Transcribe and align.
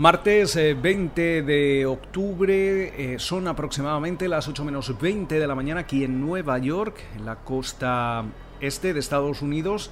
Martes 0.00 0.54
20 0.54 1.38
eh, 1.38 1.42
de 1.42 1.84
octubre, 1.84 2.54
eh, 3.12 3.18
son 3.18 3.46
aproximadamente 3.48 4.28
las 4.28 4.48
8 4.48 4.64
menos 4.64 4.98
20 4.98 5.38
de 5.38 5.46
la 5.46 5.54
mañana 5.54 5.80
aquí 5.80 6.04
en 6.04 6.22
Nueva 6.22 6.56
York, 6.56 6.96
en 7.16 7.26
la 7.26 7.36
costa 7.36 8.24
este 8.62 8.94
de 8.94 9.00
Estados 9.00 9.42
Unidos. 9.42 9.90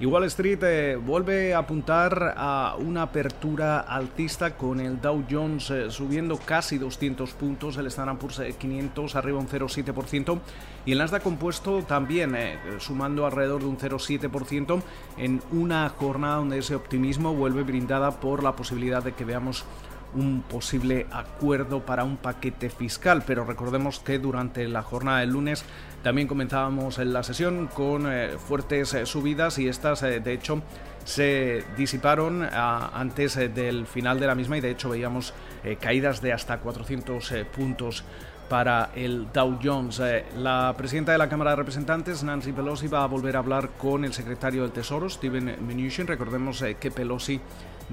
Y 0.00 0.06
Wall 0.06 0.24
Street 0.24 0.62
eh, 0.62 0.96
vuelve 0.96 1.52
a 1.52 1.58
apuntar 1.58 2.32
a 2.34 2.74
una 2.78 3.02
apertura 3.02 3.80
alcista 3.80 4.56
con 4.56 4.80
el 4.80 4.98
Dow 4.98 5.26
Jones 5.30 5.70
eh, 5.70 5.90
subiendo 5.90 6.38
casi 6.38 6.78
200 6.78 7.30
puntos, 7.34 7.76
el 7.76 7.86
Standard 7.88 8.16
Poor's 8.16 8.40
500 8.58 9.14
arriba 9.14 9.38
un 9.38 9.46
0,7% 9.46 10.38
y 10.86 10.92
el 10.92 10.98
Nasdaq 10.98 11.22
compuesto 11.22 11.82
también 11.82 12.34
eh, 12.34 12.58
sumando 12.78 13.26
alrededor 13.26 13.60
de 13.60 13.66
un 13.66 13.76
0,7% 13.76 14.82
en 15.18 15.42
una 15.52 15.90
jornada 15.90 16.36
donde 16.36 16.56
ese 16.56 16.74
optimismo 16.74 17.34
vuelve 17.34 17.62
brindada 17.62 18.20
por 18.20 18.42
la 18.42 18.56
posibilidad 18.56 19.04
de 19.04 19.12
que 19.12 19.26
veamos 19.26 19.66
un 20.14 20.42
posible 20.42 21.06
acuerdo 21.10 21.84
para 21.84 22.04
un 22.04 22.16
paquete 22.16 22.70
fiscal, 22.70 23.22
pero 23.26 23.44
recordemos 23.44 24.00
que 24.00 24.18
durante 24.18 24.66
la 24.68 24.82
jornada 24.82 25.20
del 25.20 25.30
lunes 25.30 25.64
también 26.02 26.28
comenzábamos 26.28 26.98
en 26.98 27.12
la 27.12 27.22
sesión 27.22 27.66
con 27.66 28.10
eh, 28.10 28.30
fuertes 28.38 28.94
eh, 28.94 29.04
subidas 29.04 29.58
y 29.58 29.68
estas 29.68 30.02
eh, 30.02 30.20
de 30.20 30.32
hecho 30.32 30.62
se 31.04 31.64
disiparon 31.76 32.42
antes 32.42 33.34
del 33.34 33.86
final 33.86 34.20
de 34.20 34.26
la 34.26 34.34
misma 34.34 34.58
y 34.58 34.60
de 34.60 34.70
hecho 34.70 34.90
veíamos 34.90 35.32
caídas 35.80 36.20
de 36.20 36.34
hasta 36.34 36.58
400 36.58 37.34
puntos 37.56 38.04
para 38.50 38.90
el 38.94 39.32
Dow 39.32 39.58
Jones. 39.62 40.00
la 40.36 40.74
presidenta 40.76 41.12
de 41.12 41.18
la 41.18 41.28
Cámara 41.28 41.52
de 41.52 41.56
Representantes, 41.56 42.22
Nancy 42.22 42.52
Pelosi, 42.52 42.86
va 42.86 43.02
a 43.02 43.06
volver 43.06 43.36
a 43.36 43.38
hablar 43.38 43.70
con 43.78 44.04
el 44.04 44.12
secretario 44.12 44.62
del 44.62 44.72
Tesoro, 44.72 45.08
Steven 45.08 45.56
Mnuchin. 45.60 46.06
Recordemos 46.06 46.62
que 46.78 46.90
Pelosi 46.90 47.40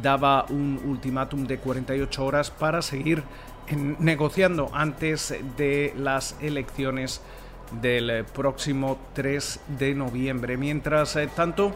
daba 0.01 0.45
un 0.49 0.79
ultimátum 0.85 1.45
de 1.45 1.57
48 1.57 2.25
horas 2.25 2.51
para 2.51 2.81
seguir 2.81 3.23
negociando 3.99 4.69
antes 4.73 5.35
de 5.57 5.93
las 5.97 6.35
elecciones 6.41 7.21
del 7.81 8.23
próximo 8.25 8.99
3 9.13 9.59
de 9.79 9.95
noviembre. 9.95 10.57
Mientras 10.57 11.15
eh, 11.15 11.27
tanto, 11.35 11.73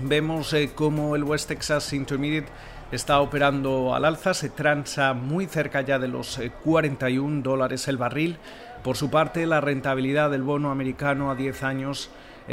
vemos 0.00 0.52
eh, 0.52 0.70
como 0.74 1.16
el 1.16 1.24
West 1.24 1.48
Texas 1.48 1.92
Intermediate 1.92 2.48
está 2.92 3.20
operando 3.20 3.92
al 3.94 4.04
alza, 4.04 4.32
se 4.32 4.48
transa 4.48 5.12
muy 5.12 5.46
cerca 5.46 5.80
ya 5.80 5.98
de 5.98 6.06
los 6.08 6.40
41 6.64 7.38
eh, 7.38 7.42
dólares 7.42 7.88
el 7.88 7.96
barril. 7.96 8.38
Por 8.82 8.96
su 8.96 9.10
parte, 9.10 9.46
la 9.46 9.60
rentabilidad 9.60 10.30
del 10.30 10.42
bono 10.42 10.70
americano 10.70 11.30
a 11.30 11.34
10 11.34 11.62
años 11.64 12.10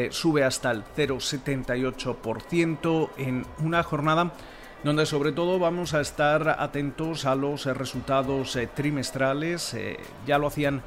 sube 0.10 0.44
hasta 0.44 0.72
el 0.72 0.84
0,78% 0.84 3.10
en 3.18 3.46
una 3.60 3.84
jornada 3.84 4.34
donde 4.84 5.06
sobre 5.06 5.32
todo 5.32 5.60
vamos 5.60 5.94
a 5.94 6.02
estar 6.02 6.58
atentos 6.60 7.26
a 7.26 7.36
los 7.36 7.66
eh, 7.66 7.74
resultados 7.74 8.56
eh, 8.58 8.68
trimestrales. 8.68 9.74
Eh, 9.74 9.98
ya 10.28 10.38
lo 10.38 10.48
hacían 10.48 10.82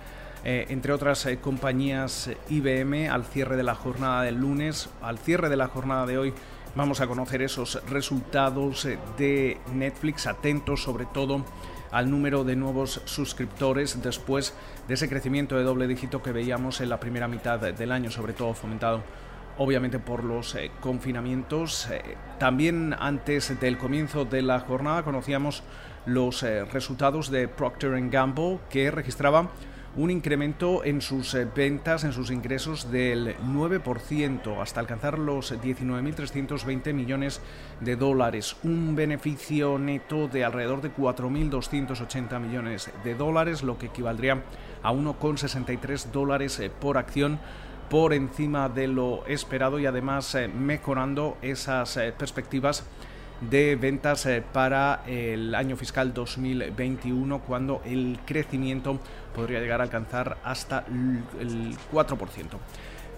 entre 0.44 0.92
otras 0.92 1.26
compañías 1.40 2.30
IBM 2.48 3.08
al 3.10 3.24
cierre 3.24 3.56
de 3.56 3.64
la 3.64 3.74
jornada 3.74 4.22
del 4.22 4.36
lunes, 4.36 4.88
al 5.02 5.18
cierre 5.18 5.48
de 5.48 5.56
la 5.56 5.66
jornada 5.66 6.06
de 6.06 6.18
hoy. 6.18 6.34
Vamos 6.76 7.00
a 7.00 7.08
conocer 7.08 7.42
esos 7.42 7.82
resultados 7.88 8.86
de 9.18 9.58
Netflix, 9.74 10.28
atentos 10.28 10.84
sobre 10.84 11.06
todo 11.06 11.44
al 11.90 12.08
número 12.08 12.44
de 12.44 12.54
nuevos 12.54 13.00
suscriptores 13.06 14.00
después 14.04 14.54
de 14.86 14.94
ese 14.94 15.08
crecimiento 15.08 15.56
de 15.56 15.64
doble 15.64 15.88
dígito 15.88 16.22
que 16.22 16.30
veíamos 16.30 16.80
en 16.80 16.90
la 16.90 17.00
primera 17.00 17.26
mitad 17.26 17.58
del 17.58 17.90
año, 17.90 18.12
sobre 18.12 18.32
todo 18.32 18.54
fomentado 18.54 19.02
obviamente 19.58 19.98
por 19.98 20.24
los 20.24 20.54
eh, 20.54 20.70
confinamientos. 20.80 21.88
Eh, 21.90 22.02
también 22.38 22.94
antes 22.98 23.58
del 23.60 23.78
comienzo 23.78 24.24
de 24.24 24.42
la 24.42 24.60
jornada 24.60 25.02
conocíamos 25.02 25.62
los 26.04 26.42
eh, 26.42 26.64
resultados 26.64 27.30
de 27.30 27.48
Procter 27.48 28.08
Gamble 28.08 28.58
que 28.70 28.90
registraba 28.90 29.50
un 29.96 30.10
incremento 30.10 30.84
en 30.84 31.00
sus 31.00 31.34
ventas, 31.54 32.04
en 32.04 32.12
sus 32.12 32.30
ingresos 32.30 32.92
del 32.92 33.34
9% 33.38 34.60
hasta 34.60 34.78
alcanzar 34.78 35.18
los 35.18 35.54
19.320 35.54 36.92
millones 36.92 37.40
de 37.80 37.96
dólares, 37.96 38.56
un 38.62 38.94
beneficio 38.94 39.78
neto 39.78 40.28
de 40.28 40.44
alrededor 40.44 40.82
de 40.82 40.92
4.280 40.92 42.38
millones 42.40 42.90
de 43.04 43.14
dólares, 43.14 43.62
lo 43.62 43.78
que 43.78 43.86
equivaldría 43.86 44.42
a 44.82 44.92
1,63 44.92 46.10
dólares 46.10 46.60
por 46.78 46.98
acción 46.98 47.40
por 47.88 48.12
encima 48.12 48.68
de 48.68 48.88
lo 48.88 49.24
esperado 49.26 49.78
y 49.78 49.86
además 49.86 50.34
eh, 50.34 50.48
mejorando 50.48 51.36
esas 51.42 51.96
eh, 51.96 52.12
perspectivas 52.16 52.84
de 53.40 53.76
ventas 53.76 54.26
eh, 54.26 54.42
para 54.52 55.02
el 55.06 55.54
año 55.54 55.76
fiscal 55.76 56.12
2021 56.12 57.40
cuando 57.40 57.82
el 57.84 58.18
crecimiento 58.24 58.98
podría 59.34 59.60
llegar 59.60 59.80
a 59.80 59.84
alcanzar 59.84 60.38
hasta 60.42 60.84
el 61.38 61.76
4%. 61.92 62.16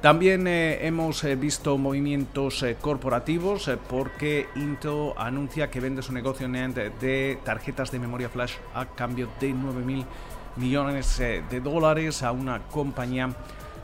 También 0.01 0.47
hemos 0.47 1.25
visto 1.41 1.77
movimientos 1.77 2.65
corporativos 2.81 3.69
porque 3.89 4.47
Intel 4.55 5.12
anuncia 5.17 5.71
que 5.71 5.81
vende 5.81 6.03
su 6.03 6.12
negocio 6.12 6.49
de 6.49 7.39
tarjetas 7.43 7.91
de 7.91 7.99
memoria 7.99 8.29
flash 8.29 8.55
a 8.75 8.87
cambio 8.87 9.29
de 9.41 9.53
9 9.53 9.85
mil 9.85 10.05
millones 10.55 11.19
de 11.19 11.61
dólares 11.61 12.23
a 12.23 12.31
una 12.31 12.61
compañía 12.69 13.35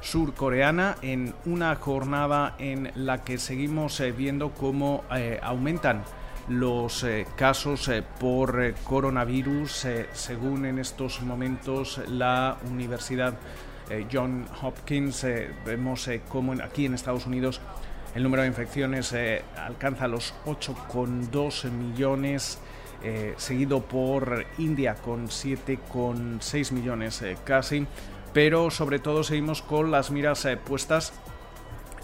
surcoreana 0.04 0.96
en 1.00 1.34
una 1.46 1.74
jornada 1.76 2.56
en 2.58 2.92
la 2.94 3.24
que 3.24 3.38
seguimos 3.38 3.98
eh, 4.00 4.12
viendo 4.12 4.50
cómo 4.50 5.04
eh, 5.16 5.40
aumentan 5.42 6.04
los 6.48 7.04
eh, 7.04 7.26
casos 7.36 7.90
por 8.20 8.74
coronavirus, 8.84 9.86
según 10.12 10.66
en 10.66 10.78
estos 10.78 11.22
momentos 11.22 12.02
la 12.06 12.58
Universidad 12.70 13.34
John 14.12 14.46
Hopkins. 14.62 15.26
vemos 15.64 16.08
cómo 16.28 16.52
aquí 16.52 16.84
en 16.84 16.94
Estados 16.94 17.26
Unidos 17.26 17.62
el 18.14 18.22
número 18.22 18.42
de 18.42 18.48
infecciones 18.48 19.14
alcanza 19.56 20.06
los 20.06 20.34
8,2 20.44 21.70
millones. 21.70 22.58
seguido 23.36 23.82
por 23.82 24.46
India 24.58 24.94
con 24.94 25.28
7,6 25.28 26.72
millones 26.72 27.22
casi 27.44 27.86
pero 28.34 28.70
sobre 28.70 28.98
todo 28.98 29.22
seguimos 29.22 29.62
con 29.62 29.90
las 29.90 30.10
miras 30.10 30.44
eh, 30.44 30.58
puestas 30.58 31.14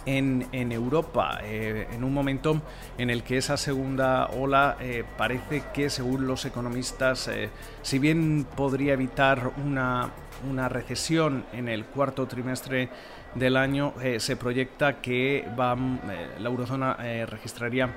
en, 0.06 0.48
Europa, 0.72 1.40
eh, 1.42 1.86
en 1.92 2.04
un 2.04 2.14
momento 2.14 2.62
en 2.96 3.10
el 3.10 3.22
que 3.22 3.36
esa 3.36 3.58
segunda 3.58 4.28
ola 4.28 4.76
eh, 4.80 5.04
parece 5.18 5.64
que, 5.74 5.90
según 5.90 6.26
los 6.26 6.46
economistas, 6.46 7.30
si 7.82 7.98
bien 7.98 8.46
podría 8.56 8.94
evitar 8.94 9.52
una, 9.62 10.10
una, 10.50 10.68
recesión 10.70 11.44
en 11.52 11.68
el 11.68 11.84
cuarto 11.84 12.26
trimestre 12.26 12.88
del 13.34 13.56
año, 13.58 13.92
se 14.18 14.36
proyecta 14.36 15.00
que 15.00 15.44
la 15.56 16.48
eurozona 16.48 16.96
registraría 17.26 17.90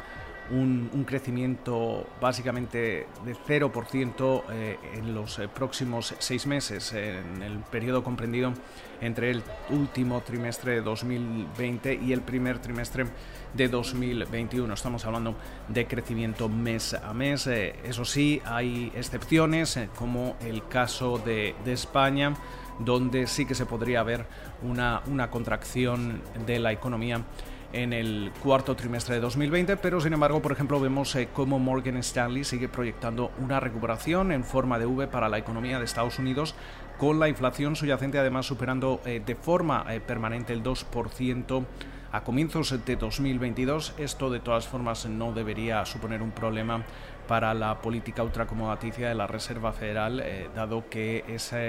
un, 0.51 1.05
crecimiento 1.05 2.07
básicamente 2.21 3.07
de 3.25 3.35
0% 3.35 4.43
eh, 4.51 4.77
en 4.95 5.13
los 5.13 5.39
eh, 5.39 5.47
próximos 5.47 6.15
seis 6.19 6.47
meses, 6.47 6.93
en 6.93 7.41
el 7.41 7.59
periodo 7.59 8.03
comprendido 8.03 8.53
entre 9.01 9.31
el 9.31 9.43
último 9.69 10.21
trimestre 10.21 10.75
de 10.75 10.81
2020 10.81 11.99
y 12.03 12.13
el 12.13 12.21
primer 12.21 12.59
trimestre 12.59 13.05
de 13.53 13.67
2021. 13.67 14.73
Estamos 14.73 15.05
hablando 15.05 15.35
de 15.67 15.85
crecimiento 15.87 16.47
mes 16.47 16.93
a 16.93 17.13
mes. 17.13 17.47
Eh, 17.47 17.75
eso 17.83 18.05
sí, 18.05 18.41
hay 18.45 18.91
excepciones, 18.95 19.77
como 19.97 20.35
el 20.41 20.67
caso 20.67 21.17
de, 21.17 21.55
España 21.65 22.33
donde 22.79 23.27
sí 23.27 23.45
que 23.45 23.55
se 23.55 23.65
podría 23.65 24.03
ver 24.03 24.25
una 24.61 25.29
contracción 25.29 26.21
de 26.45 26.59
la 26.59 26.71
economía 26.71 27.23
en 27.73 27.91
el 27.91 28.31
cuarto 28.41 28.75
trimestre 28.75 29.15
de 29.15 29.21
2020, 29.21 29.77
pero 29.77 29.99
sin 29.99 30.13
embargo, 30.13 30.41
por 30.41 30.51
ejemplo, 30.51 30.79
vemos 30.79 31.15
eh, 31.15 31.29
cómo 31.33 31.57
Morgan 31.57 31.97
Stanley 31.97 32.43
sigue 32.43 32.69
proyectando 32.69 33.31
una 33.39 33.59
recuperación 33.59 34.31
en 34.31 34.43
forma 34.43 34.77
de 34.77 34.85
V 34.85 35.07
para 35.07 35.27
la 35.27 35.39
economía 35.39 35.79
de 35.79 35.85
Estados 35.85 36.19
Unidos, 36.19 36.53
con 36.99 37.19
la 37.19 37.27
inflación 37.27 37.75
subyacente 37.75 38.19
además 38.19 38.45
superando 38.45 39.01
eh, 39.05 39.21
de 39.25 39.35
forma 39.35 39.85
eh, 39.89 39.99
permanente 39.99 40.53
el 40.53 40.63
2% 40.63 41.65
a 42.11 42.23
comienzos 42.23 42.85
de 42.85 42.95
2022. 42.95 43.95
Esto 43.97 44.29
de 44.29 44.39
todas 44.39 44.67
formas 44.67 45.07
no 45.07 45.33
debería 45.33 45.83
suponer 45.85 46.21
un 46.21 46.31
problema 46.31 46.83
para 47.27 47.53
la 47.53 47.81
política 47.81 48.23
ultracomodaticia 48.23 49.09
de 49.09 49.15
la 49.15 49.27
Reserva 49.27 49.71
Federal, 49.71 50.19
eh, 50.19 50.49
dado 50.55 50.89
que 50.89 51.23
esa 51.27 51.59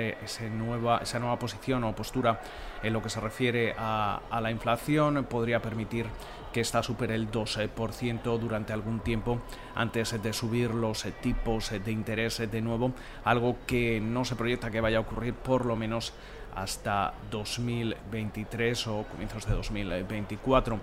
nueva 0.51 1.39
posición 1.39 1.85
o 1.85 1.95
postura 1.95 2.41
en 2.83 2.93
lo 2.93 3.03
que 3.03 3.09
se 3.09 3.21
refiere 3.21 3.75
a, 3.79 4.21
la 4.41 4.51
inflación 4.51 5.25
podría 5.25 5.61
permitir 5.63 6.07
que 6.53 6.61
esta 6.61 6.83
supere 6.83 7.15
el 7.15 7.31
12% 7.31 8.39
durante 8.39 8.73
algún 8.73 9.01
tiempo 9.01 9.41
antes 9.75 10.23
de 10.23 10.33
subir 10.33 10.71
los 10.71 11.05
tipos 11.21 11.71
de 11.71 11.91
interés 11.91 12.39
de 12.39 12.61
nuevo, 12.61 12.93
algo 13.25 13.57
que 13.67 14.01
no 14.01 14.25
se 14.25 14.37
proyecta 14.37 14.71
que 14.71 14.81
vaya 14.81 14.99
a 14.99 15.01
ocurrir 15.01 15.35
por 15.35 15.67
lo 15.67 15.77
menos 15.77 16.13
hasta 16.55 17.15
2023 17.31 18.87
o 18.87 19.05
comienzos 19.05 19.47
de 19.47 19.55
2024. 19.55 20.79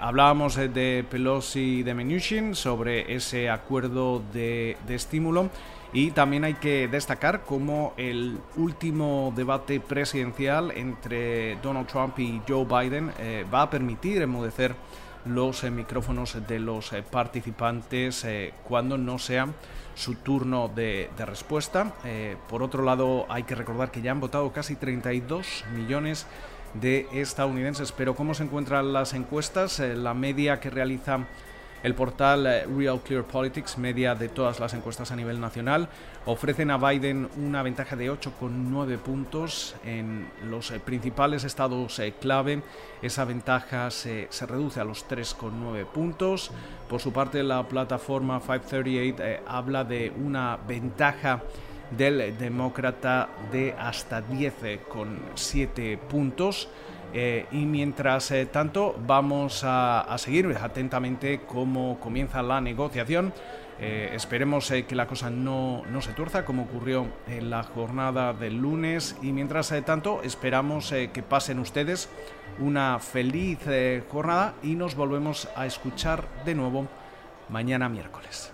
Hablábamos 0.00 0.56
de 0.56 1.04
Pelosi 1.10 1.78
y 1.78 1.82
de 1.82 1.94
Mnuchin 1.94 2.54
sobre 2.54 3.14
ese 3.14 3.50
acuerdo 3.50 4.22
de, 4.32 4.76
de 4.86 4.94
estímulo 4.94 5.50
y 5.92 6.12
también 6.12 6.44
hay 6.44 6.54
que 6.54 6.86
destacar 6.86 7.42
cómo 7.42 7.94
el 7.96 8.38
último 8.56 9.32
debate 9.34 9.80
presidencial 9.80 10.70
entre 10.76 11.56
Donald 11.56 11.88
Trump 11.88 12.18
y 12.18 12.40
Joe 12.48 12.64
Biden 12.64 13.12
eh, 13.18 13.44
va 13.52 13.62
a 13.62 13.70
permitir 13.70 14.22
enmudecer 14.22 14.76
los 15.24 15.64
eh, 15.64 15.70
micrófonos 15.70 16.36
de 16.46 16.60
los 16.60 16.92
eh, 16.92 17.02
participantes 17.02 18.24
cuando 18.64 18.96
no 18.96 19.18
sea 19.18 19.48
su 19.94 20.14
turno 20.14 20.68
de, 20.68 21.10
respuesta. 21.18 21.92
por 22.48 22.62
otro 22.62 22.84
lado, 22.84 23.26
hay 23.28 23.42
que 23.42 23.54
recordar 23.54 23.90
que 23.90 24.00
ya 24.00 24.12
han 24.12 24.20
votado 24.20 24.50
casi 24.52 24.76
32 24.76 25.64
millones 25.74 26.26
de 26.26 26.28
estadounidenses. 27.12 27.92
Pero 27.92 28.14
¿cómo 28.14 28.34
se 28.34 28.44
encuentran 28.44 28.92
las 28.92 29.14
encuestas? 29.14 29.78
la 29.80 30.14
media 30.14 30.60
que 30.60 30.70
realiza 30.70 31.26
el 31.82 31.94
portal 31.94 32.46
eh, 32.46 32.66
Real 32.66 33.00
Clear 33.00 33.24
Politics, 33.24 33.78
media 33.78 34.14
de 34.14 34.28
todas 34.28 34.60
las 34.60 34.74
encuestas 34.74 35.10
a 35.12 35.16
nivel 35.16 35.40
nacional, 35.40 35.88
ofrecen 36.26 36.70
a 36.70 36.76
Biden 36.76 37.28
una 37.36 37.62
ventaja 37.62 37.96
de 37.96 38.10
8,9 38.10 38.98
puntos 38.98 39.74
en 39.84 40.28
los 40.48 40.70
eh, 40.70 40.80
principales 40.80 41.44
estados 41.44 41.98
eh, 41.98 42.14
clave. 42.20 42.62
Esa 43.00 43.24
ventaja 43.24 43.90
se, 43.90 44.28
se 44.30 44.46
reduce 44.46 44.80
a 44.80 44.84
los 44.84 45.08
3,9 45.08 45.86
puntos. 45.86 46.50
Por 46.88 47.00
su 47.00 47.12
parte, 47.12 47.42
la 47.42 47.66
plataforma 47.66 48.40
538 48.40 49.44
habla 49.46 49.84
de 49.84 50.12
una 50.16 50.58
ventaja 50.68 51.42
del 51.90 52.36
demócrata 52.38 53.28
de 53.50 53.74
hasta 53.78 54.22
10,7 54.26 55.98
puntos. 55.98 56.68
Eh, 57.12 57.46
y 57.50 57.64
mientras 57.66 58.30
eh, 58.30 58.46
tanto, 58.46 58.94
vamos 59.06 59.62
a, 59.64 60.14
seguir 60.18 60.56
atentamente 60.60 61.40
cómo 61.46 61.98
comienza 61.98 62.42
la 62.42 62.60
negociación. 62.60 63.32
Eh, 63.80 64.10
esperemos 64.12 64.70
que 64.70 64.94
la 64.94 65.06
cosa 65.06 65.30
no, 65.30 65.82
no, 65.90 66.02
se 66.02 66.12
tuerza 66.12 66.44
como 66.44 66.64
ocurrió 66.64 67.06
en 67.26 67.48
la 67.48 67.62
jornada 67.62 68.34
del 68.34 68.58
lunes 68.58 69.16
y 69.22 69.32
mientras 69.32 69.74
tanto 69.86 70.22
esperamos 70.22 70.90
que 70.90 71.22
pasen 71.22 71.58
ustedes 71.58 72.10
una 72.58 72.98
feliz 72.98 73.60
jornada 74.10 74.52
y 74.62 74.74
nos 74.74 74.94
volvemos 74.96 75.48
a 75.56 75.64
escuchar 75.64 76.28
de 76.44 76.54
nuevo 76.54 76.88
mañana 77.48 77.88
miércoles. 77.88 78.52